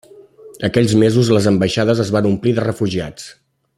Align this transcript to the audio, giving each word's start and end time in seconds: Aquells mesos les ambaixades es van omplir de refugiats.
Aquells 0.69 0.95
mesos 1.03 1.29
les 1.37 1.49
ambaixades 1.51 2.01
es 2.05 2.11
van 2.17 2.31
omplir 2.31 2.55
de 2.61 2.65
refugiats. 2.67 3.29